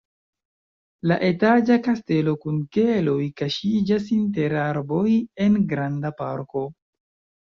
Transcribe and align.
La 1.09 1.15
etaĝa 1.25 1.75
kastelo 1.87 2.31
kun 2.45 2.57
keloj 2.77 3.17
kaŝiĝas 3.41 4.07
inter 4.15 4.55
arboj 4.63 5.03
en 5.49 5.59
granda 5.75 6.13
parko. 6.23 6.65